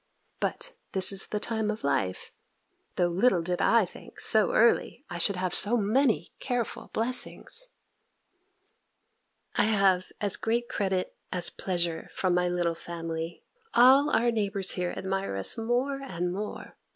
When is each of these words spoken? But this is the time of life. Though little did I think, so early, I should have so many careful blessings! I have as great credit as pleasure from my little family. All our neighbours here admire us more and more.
But 0.39 0.73
this 0.93 1.11
is 1.11 1.27
the 1.27 1.39
time 1.39 1.69
of 1.69 1.83
life. 1.83 2.31
Though 2.95 3.09
little 3.09 3.43
did 3.43 3.61
I 3.61 3.85
think, 3.85 4.19
so 4.19 4.51
early, 4.51 5.05
I 5.11 5.19
should 5.19 5.35
have 5.35 5.53
so 5.53 5.77
many 5.77 6.33
careful 6.39 6.89
blessings! 6.91 7.69
I 9.55 9.65
have 9.65 10.11
as 10.19 10.37
great 10.37 10.67
credit 10.67 11.15
as 11.31 11.51
pleasure 11.51 12.09
from 12.13 12.33
my 12.33 12.47
little 12.49 12.73
family. 12.73 13.43
All 13.75 14.09
our 14.09 14.31
neighbours 14.31 14.71
here 14.71 14.91
admire 14.97 15.35
us 15.35 15.55
more 15.55 16.01
and 16.01 16.33
more. 16.33 16.77